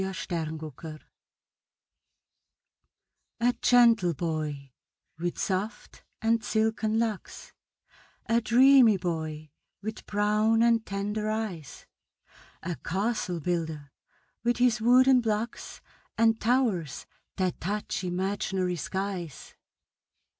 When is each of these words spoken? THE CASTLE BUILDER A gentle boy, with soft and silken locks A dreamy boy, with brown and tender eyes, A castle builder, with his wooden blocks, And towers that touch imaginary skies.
THE 0.01 0.07
CASTLE 0.07 0.57
BUILDER 0.59 0.99
A 3.39 3.53
gentle 3.61 4.15
boy, 4.15 4.71
with 5.19 5.37
soft 5.37 6.03
and 6.23 6.43
silken 6.43 6.97
locks 6.97 7.53
A 8.25 8.41
dreamy 8.41 8.97
boy, 8.97 9.51
with 9.79 10.07
brown 10.07 10.63
and 10.63 10.83
tender 10.83 11.29
eyes, 11.29 11.85
A 12.63 12.77
castle 12.77 13.39
builder, 13.39 13.91
with 14.43 14.57
his 14.57 14.81
wooden 14.81 15.21
blocks, 15.21 15.81
And 16.17 16.39
towers 16.41 17.05
that 17.37 17.61
touch 17.61 18.03
imaginary 18.03 18.77
skies. 18.77 19.53